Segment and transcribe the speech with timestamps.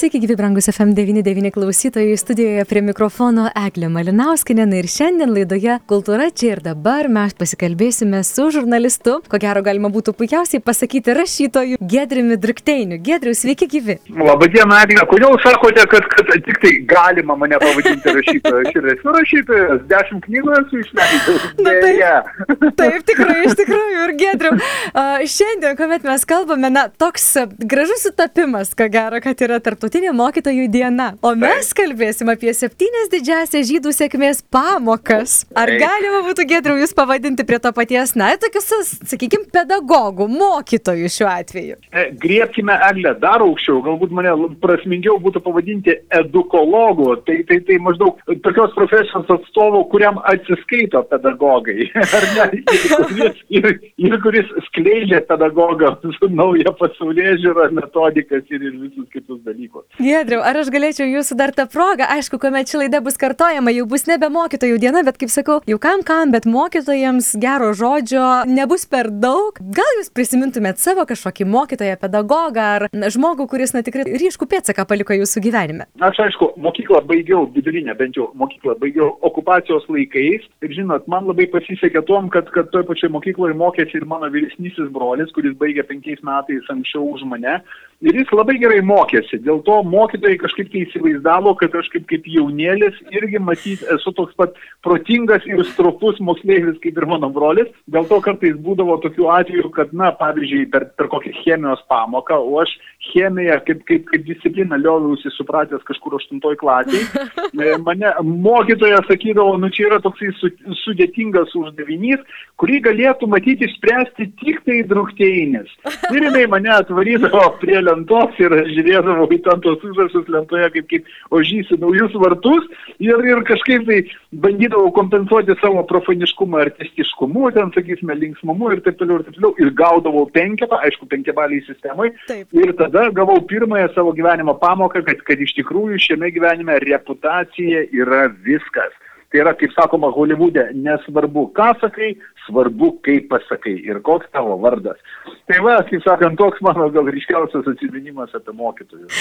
[0.00, 6.54] Sveiki, gyvi brangus FM99 klausytojai, studijoje prie mikrofono Eglė Malinauskinė ir šiandien laidoje Kultūra čia
[6.54, 12.96] ir dabar mes pasikalbėsime su žurnalistu, ko gero galima būtų puikiausiai pasakyti rašytoju Gedrimi Drukteiniu.
[13.04, 13.98] Gedriu, sveiki, gyvi.
[14.08, 18.70] Labadiena, Eglė, kodėl sakote, kad, kad tik tai galima mane pavadinti rašytoju?
[18.70, 21.46] Aš ir esu rašytojas, dešimt knygų esu išleidęs.
[21.60, 24.56] Na, taip, taip, tikrai, iš tikrųjų, ir Gedriu.
[24.56, 27.28] Uh, šiandien, kuomet mes kalbame, na, toks
[27.68, 31.06] gražus sutapimas, ko gero, kad yra tarptautinis Tarptautinė mokytojų diena.
[31.26, 35.48] O mes kalbėsim apie septynias didžiasias žydų sėkmės pamokas.
[35.58, 38.68] Ar galima būtų gedriau jūs pavadinti prie to paties, na, tokius,
[39.10, 41.78] sakykime, pedagogų, mokytojų šiuo atveju?
[41.90, 47.16] E, griebkime eglę dar aukščiau, galbūt mane prasmingiau būtų pavadinti edukologu.
[47.26, 51.90] Tai, tai, tai maždaug tokios profesijos atstovo, kuriam atsiskaito pedagogai.
[52.20, 52.62] Ar ne?
[52.78, 53.68] Ir kuris, ir,
[54.06, 59.79] ir kuris skleidžia pedagogams naują pasaulyje žiūrą, metodikas ir, ir visus kitus dalykus.
[60.00, 63.86] Gedriau, ar aš galėčiau jūsų dar tą progą, aišku, kuomet ši laida bus kartojama, jau
[63.90, 68.86] bus nebe mokytojų diena, bet kaip sakau, jau kam kam, bet mokytojams gero žodžio nebus
[68.90, 69.58] per daug.
[69.60, 75.16] Gal jūs prisimintumėt savo kažkokį mokytoją, pedagogą ar žmogų, kuris, na tikrai ryškų pėdsaką paliko
[75.16, 75.88] jūsų gyvenime?
[76.10, 81.48] Aš aišku, mokyklą baigiau, vidurinę bent jau mokyklą baigiau okupacijos laikais ir žinot, man labai
[81.52, 86.22] pasisekė tom, kad, kad toj pačioj mokykloje mokėsi ir mano vyresnysis brolis, kuris baigė penkiais
[86.26, 87.60] metais anksčiau už mane.
[88.00, 89.42] Ir jis labai gerai mokėsi.
[89.44, 94.32] Dėl to mokytojai kažkaip tai įsivaizdavo, kad aš kaip, kaip jaunėlis irgi matyt esu toks
[94.40, 94.56] pat
[94.86, 97.68] protingas ir stropus moksleivis kaip ir mano brolis.
[97.92, 102.62] Dėl to kartais būdavo tokių atvejų, kad, na, pavyzdžiui, per, per kokią chemijos pamoką, o
[102.64, 102.72] aš
[103.08, 107.24] chemiją kaip, kaip, kaip discipliną lioviausi supratęs kažkur aštuntoj klasėje.
[107.86, 110.50] Mane mokytoja sakydavo, nu čia yra toksai su,
[110.82, 112.22] sudėtingas uždavinys,
[112.60, 115.70] kurį galėtų matyti išspręsti tik tai drukteinis.
[116.12, 121.36] Ir jinai mane atvarydavo prie lentos ir žiūrėdavau į ten tos užrašus lentoje, kaip, kaip
[121.36, 124.00] ožysi naujus vartus ir, ir kažkaip tai
[124.44, 129.54] bandydavau kompensuoti savo profaniškumą artistiškumu, ten, sakysime, linksmumu ir taip toliau ir taip toliau.
[129.60, 132.10] Ir gaudavau penketą, aišku, penkiabalį sistemai.
[132.28, 132.46] Taip.
[132.56, 138.26] Ir tada gavau pirmąją savo gyvenimo pamoką, kad, kad iš tikrųjų šiame gyvenime reputacija yra
[138.44, 138.92] viskas.
[139.30, 142.16] Tai yra, kaip sakoma, Hollywoode, nesvarbu, ką sakai,
[142.48, 144.98] svarbu, kaip pasakai ir koks tavo vardas.
[145.46, 149.14] Tai va, kaip sakant, toks mano gal ryškiausias atsiminimas apie mokytojus.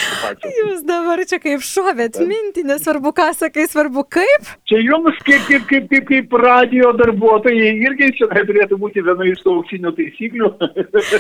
[0.46, 4.50] Jūs dabar čia kaip šovėt mintį, nesvarbu, ką sakai, svarbu, kaip?
[4.70, 9.44] Čia jums kaip, kaip, kaip, kaip, kaip radio darbuotojai irgi čia turėtų būti viena iš
[9.46, 10.52] tų auksinių taisyklių,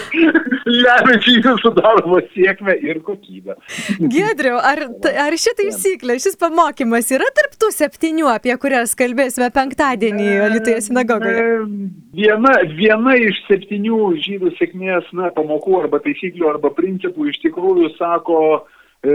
[0.85, 3.59] lemiančių jūsų darbo sėkmę ir kokybę.
[4.01, 4.85] Gedriau, ar,
[5.27, 11.45] ar ši taisyklė, šis pamokymas yra tarptų septynių, apie kurią kurias kalbėsime penktadienį Lietuvoje sinagogoje?
[12.15, 18.65] Viena, viena iš septynių žydų sėkmės na, pamokų arba taisyklių arba principų iš tikrųjų sako,
[19.03, 19.11] e,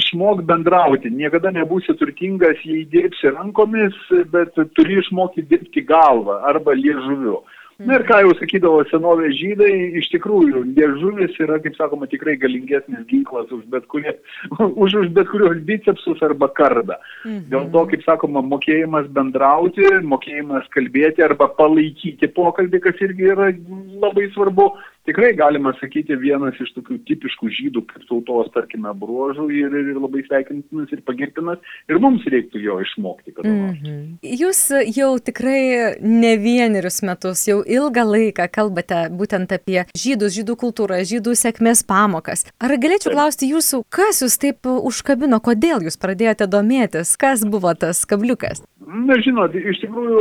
[0.00, 1.10] išmok bendrauti.
[1.10, 3.94] Niekada nebūsi turtingas, jei dirbsi rankomis,
[4.32, 7.44] bet turi išmokti dirbti galvą arba liežuviu.
[7.78, 13.04] Na ir ką jau sakydavo senovės žydai, iš tikrųjų, liežuvis yra, kaip sakoma, tikrai galingesnis
[13.06, 14.16] ginklas už bet, kurie,
[14.82, 16.96] už, už bet kurios bicepsus arba kardą.
[17.22, 17.44] Mhm.
[17.52, 23.52] Dėl to, kaip sakoma, mokėjimas bendrauti, mokėjimas kalbėti arba palaikyti pokalbį, kas irgi yra
[24.02, 24.72] labai svarbu,
[25.08, 30.24] tikrai galima sakyti vienas iš tokių tipiškų žydų kaip tautos, tarkime, bruožų ir, ir labai
[30.26, 33.34] sveikintinas ir pagirtinas ir mums reiktų jo išmokti.
[33.38, 34.02] Mm -hmm.
[34.42, 34.60] Jūs
[34.96, 41.36] jau tikrai ne vienerius metus, jau ilgą laiką kalbate būtent apie žydus, žydų kultūrą, žydų
[41.42, 42.46] sėkmės pamokas.
[42.60, 48.04] Ar galėčiau klausti jūsų, kas jūs taip užkabino, kodėl jūs pradėjote domėtis, kas buvo tas
[48.04, 48.62] kabliukas?
[48.88, 50.20] Na, žinot, iš tikrųjų,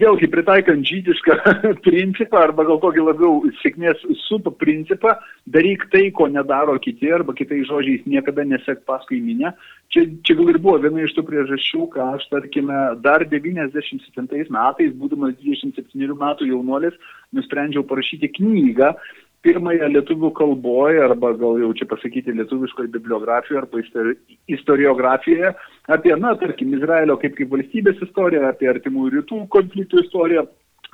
[0.00, 1.34] vėlgi pritaikant žydišką
[1.86, 5.14] principą arba gal tokį labiau sėkmės sup principą,
[5.46, 9.52] daryk tai, ko nedaro kiti arba kitais žodžiais niekada nesek paskui minę.
[9.92, 14.92] Čia, čia gal ir buvo viena iš tų priežasčių, ką aš, tarkime, dar 97 metais,
[15.00, 16.98] būdamas 27 metų jaunuolis,
[17.36, 18.92] nusprendžiau parašyti knygą
[19.46, 23.82] pirmąją lietuvių kalboje, arba gal jau čia pasakyti lietuviškoje bibliografijoje arba
[24.50, 25.52] istoriografijoje
[25.94, 30.44] apie, na, tarkim, Izraelio kaip, kaip valstybės istoriją, apie artimųjų rytų konfliktų istoriją,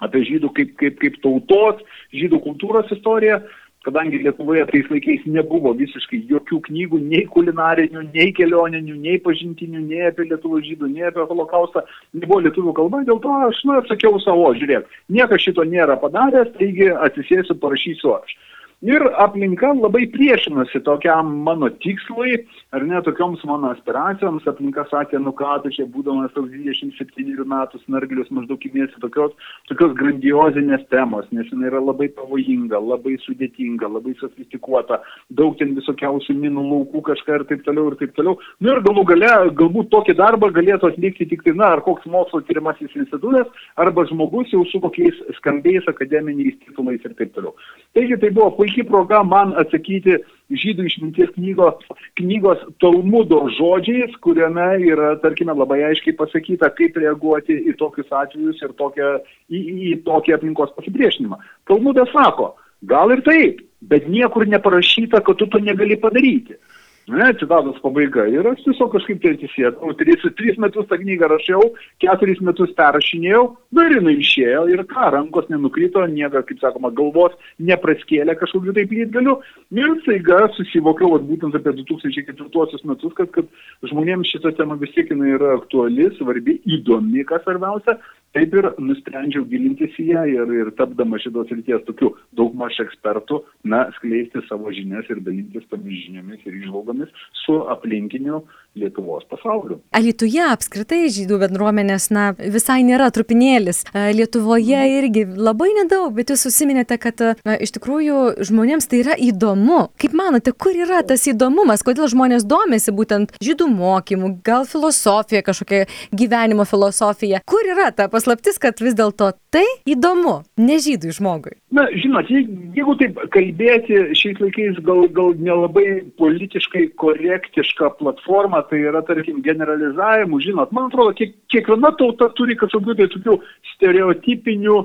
[0.02, 3.42] apie žydų kaip, kaip, kaip tautos, žydų kultūros istoriją
[3.84, 10.06] kadangi Lietuvoje tais laikais nebuvo visiškai jokių knygų, nei kulinarinių, nei kelioninių, nei pažintinių, nei
[10.08, 11.84] apie Lietuvos žydų, nei apie holokaustą,
[12.16, 16.90] nebuvo lietuvių kalba, dėl to aš, na, atsakiau savo, žiūrėk, niekas šito nėra padaręs, taigi
[17.08, 18.36] atsisėsiu, parašysiu aš.
[18.82, 22.34] Ir aplinka labai priešinosi tokiam mano tikslui,
[22.74, 24.44] ar ne tokioms mano aspiracijoms.
[24.50, 29.32] Aplinka sakė, nu ką, tu čia būdamas toks 27 metų snarglius maždaug įmėsi tokios,
[29.70, 35.00] tokios grandiozinės temos, nes jinai yra labai pavojinga, labai sudėtinga, labai sofistikuota,
[35.30, 38.36] daug ten visokiausių minų laukų kažką ir taip toliau ir taip toliau.
[38.60, 39.32] Nu ir galų gale,
[39.62, 43.48] galbūt tokį darbą galėtų atlikti tik tai, na, ar koks mokslo tyrimasis institutas,
[43.80, 47.56] arba žmogus jau su kokiais skambiais akademiniais titulais ir taip toliau.
[47.96, 50.18] Taigi tai buvo puikiai proga man atsakyti
[50.54, 51.84] žydų išminties knygos,
[52.18, 58.74] knygos Talmudo žodžiais, kuriame yra, tarkime, labai aiškiai pasakyta, kaip reaguoti į tokius atvejus ir
[58.78, 59.10] tokią,
[59.50, 61.40] į, į tokį aplinkos pasipriešinimą.
[61.68, 62.54] Talmudas sako,
[62.88, 66.56] gal ir taip, bet niekur neparašyta, kad tu to negali padaryti.
[67.04, 68.24] Ne, citatos pabaiga.
[68.32, 71.66] Ir aš tiesiog kažkaip tai atsisėdau, tris, tris metus tą knygą rašiau,
[72.00, 73.42] keturis metus perrašinėjau,
[73.76, 78.96] nu ir jinai išėjo ir ką, rankos nenukrito, nieko, kaip sakoma, galvos nepraskėlė kažkokiu taip
[78.96, 79.36] lytgaliu.
[79.76, 83.52] Ir staiga susivokiau, vat, būtent apie 2004 metus, kad, kad
[83.84, 87.98] žmonėms šita tema vis tiek jinai yra aktuali, svarbi, įdomi, kas svarbiausia.
[88.34, 93.84] Taip ir nusprendžiau gilintis į ją ir, ir tapdama šitos ryties tokiu daugmaž ekspertu, na,
[93.94, 97.12] skleisti savo žinias ir dalintis tomis žiniomis ir išvalgomis
[97.44, 98.42] su aplinkiniu
[98.74, 99.76] Lietuvos pasauliu.
[99.94, 103.84] Alituje apskritai žydų bendruomenės, na, visai nėra trupinėlis.
[103.94, 109.92] Lietuvoje irgi labai nedaug, bet jūs susiminėte, kad na, iš tikrųjų žmonėms tai yra įdomu.
[110.02, 115.84] Kaip manote, kur yra tas įdomumas, kodėl žmonės domisi būtent žydų mokymų, gal filosofija, kažkokia
[116.10, 117.44] gyvenimo filosofija?
[117.46, 121.58] Kur yra ta paslaptis, kad vis dėlto tai įdomu, ne žydui žmogui?
[121.74, 129.04] Na, žinot, jeigu taip kalbėti šiais laikais gal, gal nelabai politiškai korektiška platforma, tai yra,
[129.04, 133.38] tarkim, generalizavimų, žinot, man atrodo, kiek, kiekviena tauta turi kažkokių tai tokių
[133.74, 134.78] stereotipinių,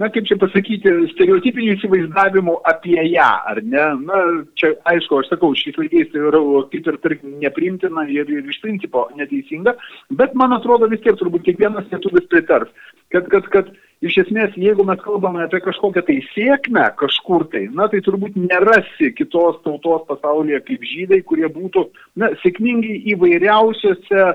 [0.00, 3.84] na, kaip čia pasakyti, stereotipinių įsivaizdavimų apie ją, ar ne?
[4.06, 4.20] Na,
[4.58, 6.40] čia, aišku, aš sakau, šiais laikais tai yra
[6.72, 9.76] kaip ir, tarkim, neprimtina ir, ir iš principo neteisinga,
[10.16, 12.72] bet man atrodo vis tiek turbūt kiekvienas lietuvis pritars,
[13.12, 13.68] kad, kad, kad
[14.02, 19.12] iš esmės, jeigu mes kalbame apie kažkokią tai sėkmę kažkur tai, na, tai turbūt nerasi
[19.18, 21.84] kitos tautos pasaulyje kaip žydai, kurie būtų,
[22.18, 24.34] na, sėkmingi įvairiausiose e,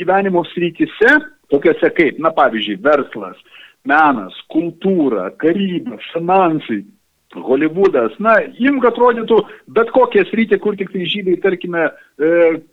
[0.00, 1.14] gyvenimo srityse,
[1.52, 3.38] tokiuose kaip, na, pavyzdžiui, verslas,
[3.88, 6.84] menas, kultūra, karyba, finansai,
[7.36, 9.36] Hollywoodas, na, imk atrodytų
[9.76, 11.82] bet kokią sritį, kur tik tai žydai, tarkime,
[12.16, 12.30] e,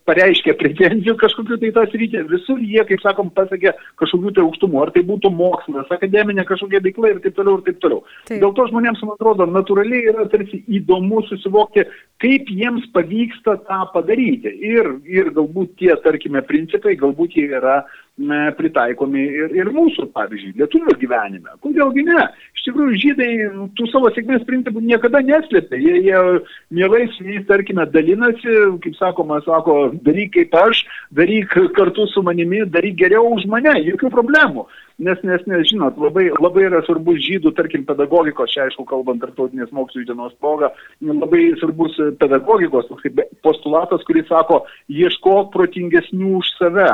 [0.08, 4.94] pareiškia pretenzijų kažkokiu tai tą sritį, visur jie, kaip sakom, pasakė kažkokiu tai aukštumu, ar
[4.96, 8.06] tai būtų mokslas, akademinė kažkokia veikla ir taip toliau ir taip toliau.
[8.30, 8.40] Taip.
[8.46, 11.84] Dėl to žmonėms, man atrodo, natūraliai yra tarsi įdomu susivokti,
[12.24, 14.56] kaip jiems pavyksta tą padaryti.
[14.72, 17.82] Ir, ir galbūt tie, tarkime, principai, galbūt jie yra
[18.16, 21.52] pritaikomi ir, ir mūsų, pavyzdžiui, lietuvių gyvenime.
[21.64, 22.28] Kodėlgi ne?
[22.56, 23.30] Iš tikrųjų, žydai
[23.76, 25.76] tų savo sėkmės principų niekada neslėpia.
[25.76, 26.22] Jie, jie
[26.72, 32.64] mielai su jais, tarkime, dalinasi, kaip sakoma, sako, daryk kaip aš, daryk kartu su manimi,
[32.72, 34.68] daryk geriau už mane, jokių problemų.
[34.96, 39.74] Nes, nes, nes, žinot, labai, labai yra svarbus žydų, tarkim, pedagogikos, čia aišku, kalbant tarptautinės
[39.76, 40.70] mokslo dienos proga,
[41.04, 46.88] labai svarbus pedagogikos kaip postulatas, kuris sako, ieškok protingesnių už save,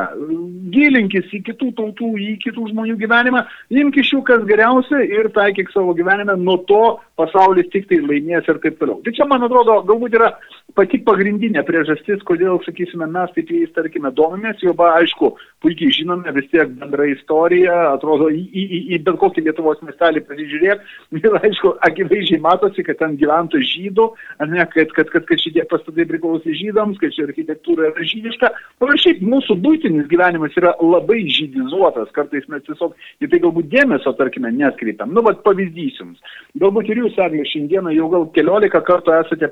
[0.74, 5.70] gilinkis į kitų tautų, į kitų žmonių gyvenimą, imk iš jų kas geriausia ir taikyk
[5.70, 6.82] savo gyvenime, nuo to
[7.22, 8.98] pasaulis tik tai laimės ir taip toliau.
[9.06, 10.32] Tai čia, man atrodo, galbūt yra
[10.78, 16.34] pati pagrindinė priežastis, kodėl, sakysime, mes taip jais, tarkime, domimės, jau, ba, aišku, puikiai žinome
[16.38, 20.84] vis tiek bendrą istoriją, atrodo, į, į, į bet kokį Lietuvos miestelį pasižiūrėk,
[21.20, 24.08] ir aišku, akivaizdžiai matosi, kad ten gyventų žydų,
[24.52, 28.52] ne, kad, kad, kad, kad šitie pastatai priklausė žydams, kad ši architektūra yra žydiška.
[28.82, 33.72] O ir šiaip mūsų būtinis gyvenimas yra labai žydizuotas, kartais mes tiesiog į tai galbūt
[33.72, 35.14] dėmesio, tarkime, neskreipiam.
[35.16, 36.38] Nu, vad pavyzdys jums.
[36.62, 39.52] Galbūt ir jūs, Eglė, šiandieną jau gal keliolika kartų esate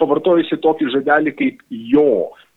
[0.00, 2.10] pavartojusi tokį žodelį kaip jo.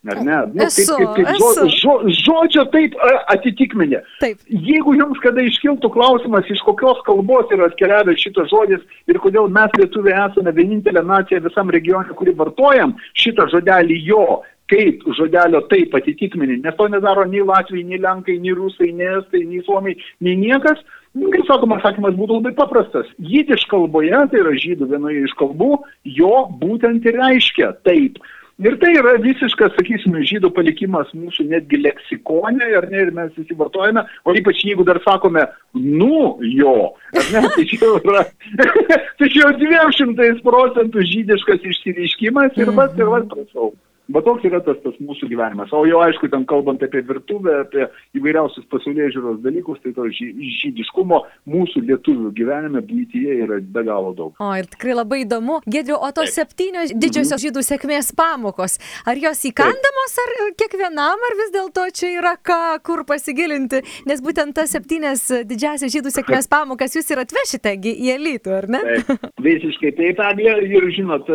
[0.07, 0.35] Ar ne?
[0.53, 2.93] Nu, esu, kaip, kaip, kaip žo, žo, žodžio taip
[3.33, 3.99] atitikmenė.
[4.21, 4.39] Taip.
[4.47, 9.75] Jeigu jums kada iškiltų klausimas, iš kokios kalbos yra atkeliavęs šitas žodis ir kodėl mes
[9.75, 14.23] lietuviai esame vienintelė nacija visam regione, kuri vartojam šitą žodelį jo,
[14.71, 19.43] kaip žodelio taip atitikmenį, nes to nedaro nei Latvijai, nei Lenkai, nei Rusai, nei Estai,
[19.49, 20.79] nei Suomiai, nei niekas,
[21.17, 23.09] kaip sakoma, atsakymas būtų labai paprastas.
[23.19, 25.73] Jidiš kalboje, tai yra žydų vienoje iš kalbų,
[26.19, 28.21] jo būtent ir reiškia taip.
[28.59, 33.55] Ir tai yra visiškas, sakysime, žydų palikimas mūsų netgi leksikone, ar ne, ir mes visi
[33.55, 35.45] vartojame, o ypač jeigu dar sakome,
[35.79, 36.73] nu jo,
[37.15, 38.25] ar ne, tai čia yra,
[39.21, 43.71] tai čia jau 200 procentų žydiškas išsireiškimas ir vas, ir vas, prašau.
[44.09, 45.69] Bet toks yra tas, tas mūsų gyvenimas.
[45.75, 47.85] O jau aišku, ten kalbant apie virtuvę, apie
[48.17, 54.33] įvairiausius pasaulyje žiūros dalykus, tai to žydiškumo mūsų lietuvių gyvenime, būtyje yra be galo daug.
[54.41, 55.59] O ir tikrai labai įdomu.
[55.69, 57.43] Gedriu, o tos septynios didžiosios mhm.
[57.45, 63.05] žydų sėkmės pamokos, ar jos įkandamos, ar kiekvienam, ar vis dėlto čia yra ką, kur
[63.09, 68.69] pasigilinti, nes būtent tas septynės didžiasias žydų sėkmės pamokas jūs ir atvešite į elitų, ar
[68.73, 68.81] ne?
[68.89, 71.29] Taip, visiškai taip, Eglė, ir žinot,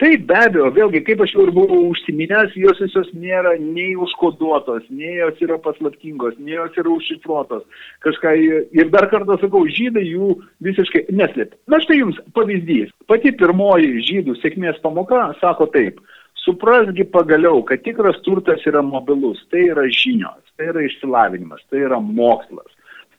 [0.00, 4.82] taip be abejo, vėlgi, kaip aš jau ir buvau užsiminęs, jos visos nėra nei užkoduotos,
[4.90, 7.62] nei jos yra paslaptingos, nei jos yra užšifruotos.
[8.02, 8.34] Kažką
[8.72, 11.56] ir dar kartą sakau, žydai jų visiškai neslėpia.
[11.68, 12.90] Na štai jums pavyzdys.
[13.06, 16.00] Pati pirmoji žydų sėkmės pamoka sako taip.
[16.40, 22.00] Suprasgi pagaliau, kad tikras turtas yra mobilus, tai yra žinios, tai yra išsilavinimas, tai yra
[22.00, 22.70] mokslas.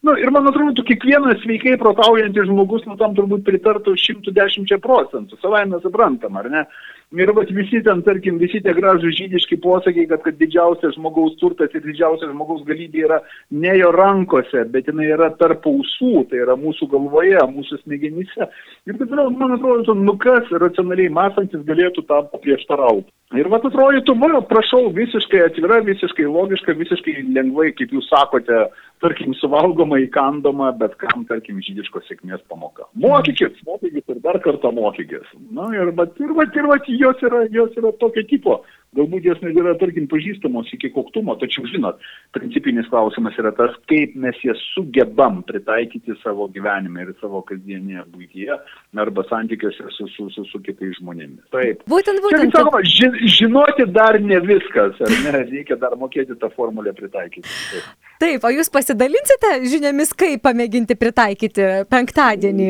[0.02, 5.68] Nu, ir man atrodo, kiekvienas sveikai protaujantis žmogus, nu tam turbūt pritartų 110 procentų, savai
[5.70, 6.64] mes suprantam, ar ne?
[7.12, 11.74] Ir vat visi ten, tarkim, visi tie gražų žydiški posakiai, kad, kad didžiausias žmogaus turtas
[11.76, 13.18] ir didžiausias žmogaus galybė yra
[13.52, 18.48] ne jo rankose, bet jinai yra tarp ausų, tai yra mūsų galvoje, mūsų smegenyse.
[18.88, 23.12] Ir taip toliau, man atrodo, nu kas racionaliai mąstantis galėtų tam paprieštarauti.
[23.32, 28.66] Ir vat atrodytų, man, prašau, visiškai atvira, visiškai logiška, visiškai lengvai, kaip jūs sakote,
[29.04, 32.90] tarkim, suvalgoma, įkandoma, bet kam, tarkim, žydiškos sėkmės pamoka.
[33.00, 35.32] Mokykis, mokykis ir dar kartą mokykis.
[35.56, 38.60] Na ir vat, ir vat, ir vat, jos yra, jos yra tokio tipo.
[38.92, 42.02] Galbūt jos net yra, tarkim, pažįstamos iki koktumo, tačiau, žinot,
[42.36, 48.60] principinis klausimas yra tas, kaip mes jas sugebam pritaikyti savo gyvenime ir savo kasdienėje būtyje
[49.00, 51.40] arba santykiuose su, su, su, su kitais žmonėmis.
[51.56, 51.88] Taip.
[51.88, 52.52] Būtent, būtent.
[52.52, 55.38] Čia, sakoma, ži, žinoti dar ne viskas, ar ne?
[55.54, 57.48] Reikia dar mokėti tą formulę pritaikyti.
[57.48, 57.92] Taip.
[58.22, 62.68] Taip, o jūs pasidalinsite žiniomis, kaip pamėginti pritaikyti penktadienį?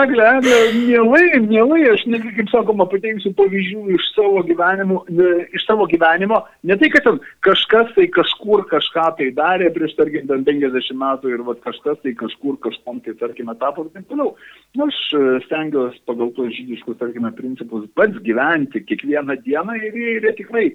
[0.00, 5.04] Eglė, mielai, mielai, aš netgi, kaip sakoma, pateiksiu pavyzdžių iš savo savo gyvenimu,
[5.52, 10.26] iš savo gyvenimo, ne tai, kad ten kažkas tai kažkur kažką tai darė prieš, tarkim,
[10.30, 14.36] 50 metų ir va, kažkas tai kažkur kažkom tai, tarkime, tapo ir taip toliau.
[14.76, 20.16] Nu, aš e, stengiuosi pagal tos žydiškus, tarkime, principus pats gyventi kiekvieną dieną ir jie
[20.20, 20.74] yra tikrai e,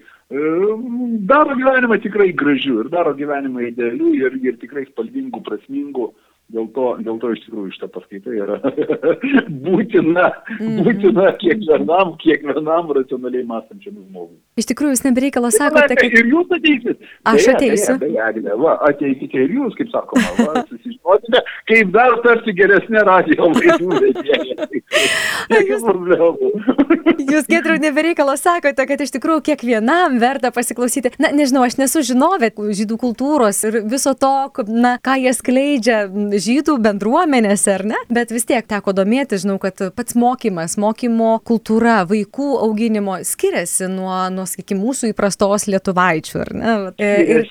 [1.32, 6.12] daro gyvenimą tikrai gražiu ir daro gyvenimą idealiu ir, ir tikrai spalvingu, prasmingu.
[6.54, 8.60] Dėl to, dėl to iš tikrųjų šitą paskaitą yra
[9.66, 10.28] būtina,
[10.60, 10.76] mm.
[10.86, 14.38] būtina kiekvienam, kiekvienam racionaliai mąstančiam žmogui.
[14.62, 16.06] Iš tikrųjų, jūs nebereikalo sakote, kad...
[16.06, 17.02] Ir jūs ateisit.
[17.32, 17.96] Aš ateisiu.
[18.04, 23.50] Beje, beje, va, ateikite ir jūs, kaip sakoma, va, susižinokite, kaip dar tarsi geresnė radio
[23.56, 24.70] laidų vedėja.
[25.82, 26.52] Problemų.
[27.26, 31.16] jūs, Gedriu, nebereikalo sakote, kad iš tikrųjų kiekvienam verta pasiklausyti.
[31.18, 34.34] Na, nežinau, aš nesu žinovė žydų kultūros ir viso to,
[34.70, 36.00] na, ką jie skleidžia
[36.42, 38.00] žydų bendruomenėse, ar ne?
[38.14, 44.14] Bet vis tiek teko domėtis, žinau, kad pats mokymas, mokymo kultūra, vaikų auginimo skiriasi nuo,
[44.34, 46.76] nuo sakykime, mūsų įprastos lietuvaičių, ar ne?
[47.02, 47.46] Ir,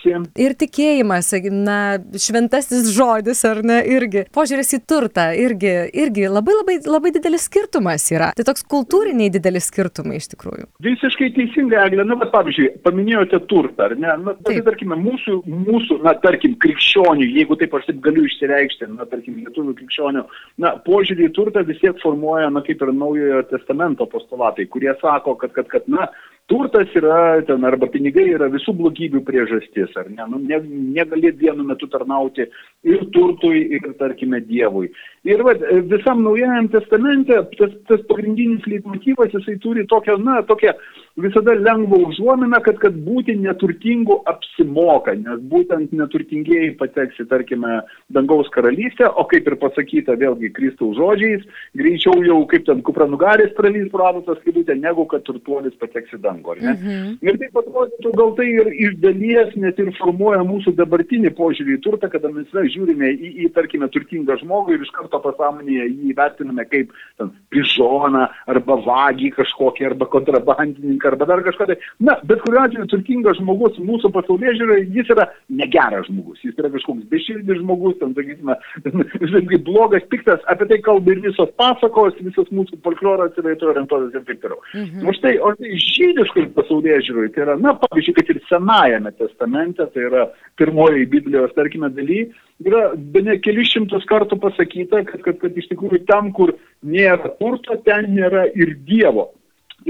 [0.46, 1.78] ir tikėjimas, na,
[2.20, 4.26] šventasis žodis, ar ne, irgi.
[4.34, 5.74] Požiūrės į turtą, irgi,
[6.04, 8.32] irgi labai labai, labai didelis skirtumas yra.
[8.36, 10.68] Tai toks kultūriniai didelis skirtumai iš tikrųjų.
[10.84, 14.12] Visiškai teisingai, Eglė, na, bet pavyzdžiui, paminėjote turtą, ar ne?
[14.24, 18.96] Na, tai, tarkime, mūsų, mūsų, na, tarkim, krikščionių, jeigu taip aš taip galiu išsireikšti, reikšti,
[18.96, 20.24] na, tarkim, lietuvių krikščionių,
[20.58, 25.36] na, požiūrį į turtą vis tiek formuoja, na, kaip ir naujojo testamento postulatai, kurie sako,
[25.36, 26.08] kad, kad, kad na,
[26.48, 30.26] turtas yra ten arba pinigai yra visų blogybių priežastis, ar ne?
[30.28, 30.60] Nu, ne
[30.94, 32.44] negali vienu metu tarnauti
[32.84, 34.90] ir turtui, ir, tarkime, Dievui.
[35.24, 35.54] Ir va,
[35.88, 40.74] visam naujajam testamente tas, tas pagrindinis leitmotyvas, jisai turi tokią, na, tokią
[41.16, 47.80] visada lengvą užuominą, kad, kad būti neturtingu apsimoka, nes būtent neturtingieji pateksi, tarkime,
[48.14, 51.44] dangaus karalystę, o kaip ir pasakyta vėlgi Kristaus žodžiais,
[51.78, 56.56] greičiau jau kaip ten kupranugaris pralys pradatas skilutė, negu kad turtuolis pateks į dangų.
[56.60, 57.14] Mhm.
[57.24, 61.82] Ir taip atrodytų, gal tai ir iš dalies net ir formuoja mūsų dabartinį požiūrį į
[61.86, 66.66] turtą, kada mes žiūrime į, į, tarkime, turtingą žmogų ir iš karto pasąmonėje jį vertiname
[66.70, 71.68] kaip ten, pižoną arba vagį kažkokį arba kontrabandininką arba dar kažką.
[71.70, 75.28] Tai, na, bet kuriuo atveju turtingas žmogus mūsų pasaulyje žiūrė, jis yra
[75.62, 81.14] negeras žmogus, jis yra kažkoks beširdis žmogus, ten, sakysime, kaip blogas, piktas, apie tai kalba
[81.14, 84.60] ir visos pasakos, visas mūsų folkloras yra į to orientuotas ir taip toliau.
[84.74, 85.08] Mhm.
[85.08, 89.86] O štai, o štai krikščioniškai pasaulyje žiūrui, tai yra, na, pavyzdžiui, kad ir Senajame testamente,
[89.94, 90.26] tai yra
[90.58, 92.24] pirmoji Biblijos, tarkime, daly,
[92.64, 97.34] yra be ne keli šimtus kartų pasakyta, kad, kad, kad iš tikrųjų tam, kur nėra
[97.40, 99.32] turto, ten nėra ir Dievo.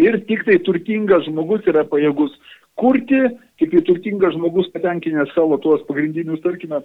[0.00, 2.34] Ir tik tai turtingas žmogus yra pajėgus
[2.80, 3.20] kurti,
[3.60, 6.82] tik tai turtingas žmogus patenkinę savo tuos pagrindinius, tarkime,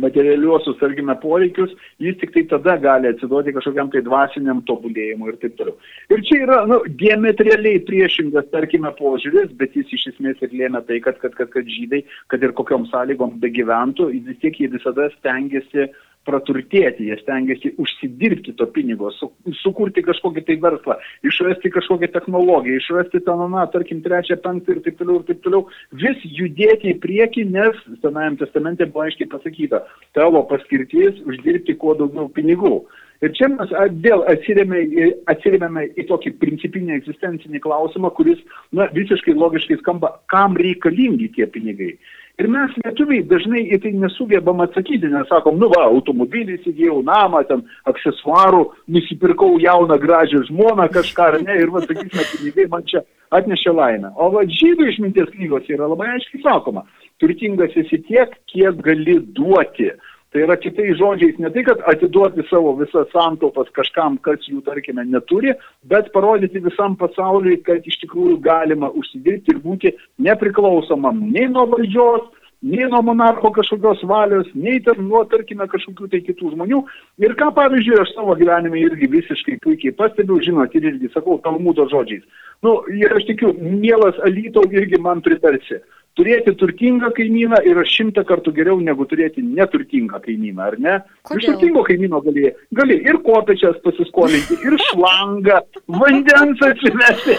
[0.00, 5.58] materialiuosius, tarkime, poreikius, jis tik tai tada gali atsiduoti kažkokiam tai dvasiniam tobulėjimui ir taip
[5.58, 5.76] toliau.
[6.12, 11.00] Ir čia yra, nu, diametraliai priešingas, tarkime, požiūris, bet jis iš esmės ir lėmė tai,
[11.04, 15.90] kad, kad, kad, kad žydai, kad ir kokiam sąlygom begyventų, vis tiek jie visada stengiasi
[16.28, 19.30] praturtėti, jie stengiasi užsidirbti to pinigo, su,
[19.62, 24.98] sukurti kažkokį tai verslą, išrasti kažkokią technologiją, išrasti tą, na, tarkim, trečią, penktą ir taip
[25.00, 25.66] toliau, ir taip toliau,
[26.04, 29.82] vis judėti į priekį, nes Senajame testamente buvo aiškiai pasakyta,
[30.16, 32.82] tavo paskirtis uždirbti kuo daugiau pinigų.
[33.22, 33.70] Ir čia mes
[34.02, 38.40] vėl atsirėmėme į tokį principinį egzistencinį klausimą, kuris
[38.74, 41.92] na, visiškai logiškai skamba, kam reikalingi tie pinigai.
[42.40, 47.42] Ir mes lietuviai dažnai į tai nesugebam atsakyti, nes sakom, nu va, automobilį įsigijau, namą,
[47.48, 47.60] ten
[47.90, 48.62] aksesuarų,
[48.94, 53.04] nusipirkau jauną gražią žmoną kažką ar ne, ir va, sakysime, pinigai man čia
[53.36, 54.14] atnešė laimę.
[54.16, 56.86] O va, žydų išminties knygos yra labai aiškiai sakoma,
[57.20, 59.92] turtingas esi tiek, kiek gali duoti.
[60.32, 65.04] Tai yra kitais žodžiais ne tai, kad atiduoti savo visas santaupas kažkam, kas jų, tarkime,
[65.04, 65.52] neturi,
[65.84, 69.92] bet parodyti visam pasauliui, kad iš tikrųjų galima užsidirbti ir būti
[70.24, 72.30] nepriklausomam nei nuo valdžios,
[72.62, 76.80] nei nuo monarcho kažkokios valios, nei ten nuo, tarkime, kažkokių tai kitų žmonių.
[77.20, 81.84] Ir ką, pavyzdžiui, aš savo gyvenime irgi visiškai puikiai pastebiu, žinot, ir irgi sakau Talmudo
[81.92, 82.24] žodžiais.
[82.64, 85.82] Nu, ir aš tikiu, mielas Alytau irgi man pritarsi
[86.18, 90.96] turėti turtingą kaimyną yra šimtą kartų geriau negu turėti neturtingą kaimyną, ar ne?
[91.28, 91.40] Kodėl?
[91.40, 95.60] Iš turtingo kaimyno gali, gali ir kopečias pasiskolinti, ir šlangą,
[96.02, 97.38] vandens atsivesti,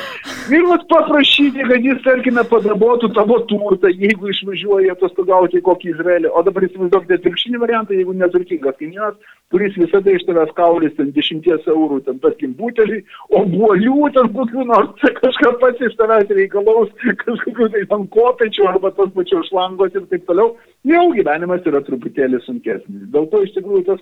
[0.57, 6.33] ir vat paprašyti, kad jis, tarkime, padabotų tavo turtą, jeigu išvažiuoji atostogauti į kokį Izraelį.
[6.33, 9.19] O dabar įsivaizduokite atvirkštinį variantą, jeigu neturtingas kaimynas,
[9.53, 13.03] kuris visada iš tavęs kaulys ten dešimties eurų, ten, tarkim, butelį,
[13.37, 16.89] o buolių ten kokių nors kažką pats iš tavęs reikalaus,
[17.23, 20.55] kažkokių tai ten kopečių arba tos pačios šlangos ir taip toliau,
[20.87, 23.05] jau gyvenimas yra truputėlį sunkesnis.
[23.13, 24.01] Dėl to iš tikrųjų tas,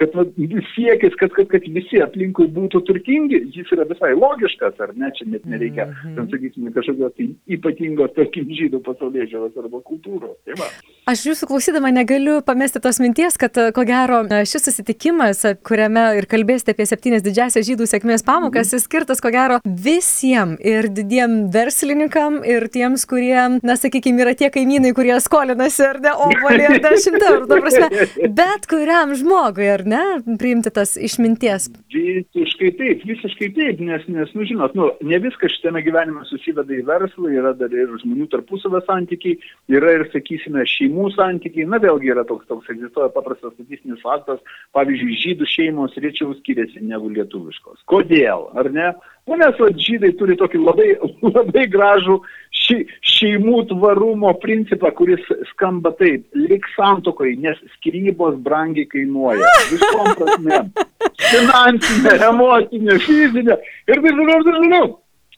[0.00, 0.36] kad, kad
[0.74, 5.28] siekis, kad, kad, kad visi aplinkui būtų turtingi, jis yra visai logiškas, ar ne, čia
[5.32, 6.16] net nereikia, mm -hmm.
[6.16, 10.36] ten sakysime, kažkokios tai ypatingos, tarkim, žydų pasaulyje žiūros arba kultūros.
[10.44, 10.68] Tai va.
[11.08, 16.74] Aš jūsų klausydama negaliu pamesti tos minties, kad ko gero šis susitikimas, kuriame ir kalbėsite
[16.74, 22.68] apie septynias didžiasias žydų sėkmės pamokas, jis skirtas ko gero visiems ir didiem verslininkam ir
[22.68, 27.46] tiems, kurie, na, sakykime, yra tie kaimynai, kurie skolinasi ar ne, obolį ar 10 eurų,
[27.50, 28.06] ta prasme,
[28.40, 30.02] bet kuriam žmogui, ar ne,
[30.40, 31.68] priimti tas išminties.
[31.94, 36.84] Visiškai taip, visiškai taip, nes, nes nu, žinot, nu, ne viskas šitame gyvenime susiveda į
[36.88, 39.38] verslą, yra dar ir žmonių tarpusavio santykiai,
[39.72, 44.42] yra ir, sakysime, šeimų santykiai, na vėlgi yra toks, toks egzistuoja paprastas statistinis faktas,
[44.76, 47.84] pavyzdžiui, žydų šeimos rečiau skiriasi negu lietuviškos.
[47.90, 48.92] Kodėl, ar ne?
[49.28, 50.88] Nu, nes va, žydai turi tokį labai,
[51.36, 52.16] labai gražų
[52.56, 52.78] ši,
[53.14, 59.52] šeimų tvarumo principą, kuris skamba taip, lik santokoj, nes skirybos brangiai kainuoja.
[59.72, 60.62] Visom prasme.
[61.28, 63.58] Finansinė, emocinė, fizinė
[63.90, 64.88] ir taip toliau, taip toliau.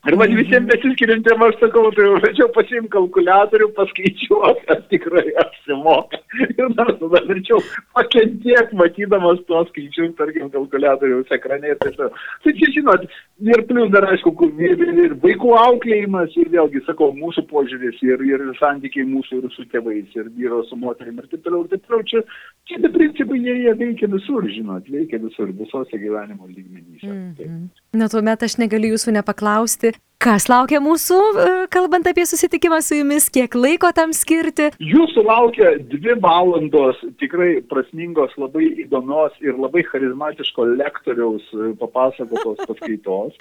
[0.09, 6.21] Ir man visiems besiskiriantiem aš sakau, tai verčiau pasim kalkulatorių, paskaičiuoti, ar tikrai apsimoka.
[6.41, 7.59] Ir dar tada verčiau
[7.99, 12.17] pakentiek, matydamas tuos skaičius, tarkim, kalkulatoriaus ekrane ir taip toliau.
[12.47, 13.05] Tai čia, žinot,
[13.45, 14.33] ir plus dar aišku,
[14.71, 19.69] ir, ir, vaikų auklėjimas, ir vėlgi, sakau, mūsų požiūris, ir, ir santykiai mūsų ir su
[19.75, 22.09] tėvais, ir vyro su moterim, ir taip toliau, ir taip toliau.
[22.09, 22.25] Čia,
[22.71, 27.13] čia tie principai, jie, jie veikia visur, žinot, veikia visur, visose gyvenimo lygmenyse.
[27.13, 27.80] Mm -hmm.
[27.97, 33.31] Na, tuomet aš negaliu jūsų nepaklausti, Kas laukia mūsų, e, kalbant apie susitikimą su jumis,
[33.33, 34.67] kiek laiko tam skirti?
[34.85, 43.41] Jūsų laukia dvi valandos tikrai prasmingos, labai įdomios ir labai charizmatiško lektoriaus e, papasakotos paskaitos.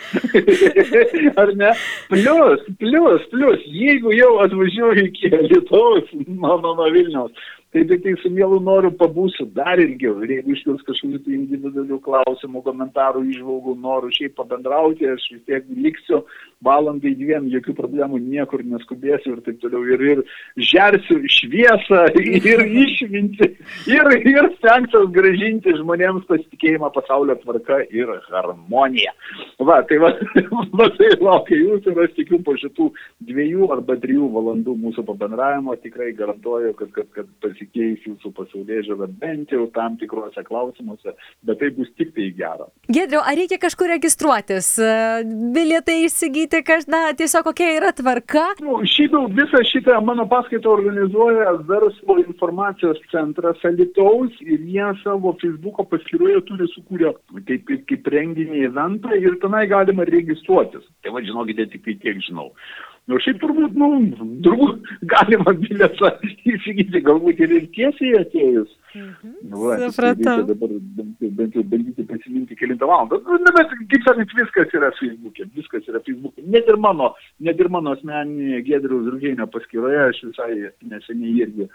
[1.43, 1.73] Ar ne?
[2.07, 8.31] Plius, plius, plius, jeigu jau atvažiuoju iki Lietuvos, nuo, nuo Vilniaus, tai tik tai su
[8.33, 10.15] mielu noriu pabūsiu dar ilgiau.
[10.25, 15.67] Ir jeigu iškils kažkokių tai individualių klausimų, komentarų, išvalgų, noriu šiaip pabendrauti, aš vis tiek
[15.77, 16.23] liksiu
[16.65, 19.83] valandai dviem, jokių problemų niekur neskubėsiu ir taip toliau.
[19.93, 20.23] Ir, ir
[20.71, 22.01] žersiu šviesą,
[22.51, 23.51] ir išminti,
[23.93, 29.13] ir, ir stengsiuos gražinti žmonėms pasitikėjimą pasaulio tvarka ir harmoniją.
[29.61, 30.15] Va, tai va,
[30.81, 32.89] va tai laukia jūsų ir aš tikiu po šitų
[33.29, 39.07] dviejų arba trijų valandų mūsų pabendravimo tikrai garantuoju, kad, kad, kad pasikeis jūsų pasaulyje žiūra
[39.19, 42.67] bent jau tam tikrose klausimuose, bet tai bus tik tai gera.
[42.87, 44.79] Gedriau, ar reikia kažkur registruotis,
[45.55, 48.55] bilietai įsigyti, kaž, na, tiesiog kokia yra tvarka?
[48.63, 55.85] Nu, šitą, visą šitą mano paskaitą organizuoja verslo informacijos centras Alitaus ir jie savo Facebook'o
[55.89, 57.13] paskyroje turi sukūrę
[57.45, 60.85] kaip, kaip, kaip renginį eventą ir tenai galima registruotis.
[61.03, 62.51] Tai va, žinokite, tik tai tiek žinau.
[63.09, 63.87] Nu, šiaip turbūt, nu,
[64.45, 66.11] turbūt galima bilietą
[66.45, 68.69] įsigyti, galbūt ir, ir tiesiai atėjus.
[68.93, 69.31] Mhm.
[69.49, 70.43] Nu, va, Supratau.
[70.49, 73.17] Dabar bent, jau bandyti prisiminti kilintą valandą.
[73.25, 76.45] Nu, na, bet, kaip sakant, viskas yra Facebook'e, viskas yra Facebook'e.
[76.53, 77.11] Net ir mano,
[77.45, 80.51] net ir mano asmeninėje Gedriaus Rūgėnio paskyroje aš visai
[80.93, 81.69] neseniai irgi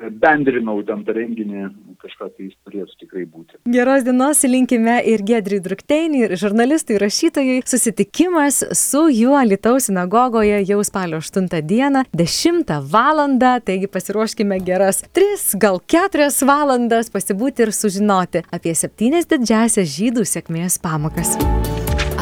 [0.00, 1.66] bendrinau ten tą renginį,
[2.02, 3.58] kažką tai jis turėtų tikrai būti.
[3.74, 7.60] Geros dienos linkime ir Gedriui Drukteiniui, ir žurnalistui, rašytojui.
[7.68, 13.10] Susitikimas su juo Lietuvos sinagogoje jau spalio 8 dieną, 10 val.
[13.12, 20.80] Taigi pasiruoškime geras 3, gal 4 valandas pasibūti ir sužinoti apie 7 didžiasias žydų sėkmės
[20.82, 21.36] pamokas.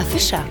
[0.00, 0.42] Afiša.